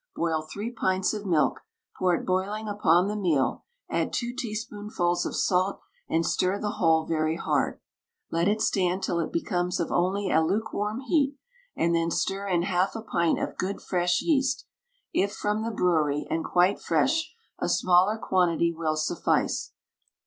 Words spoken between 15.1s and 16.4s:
if from the brewery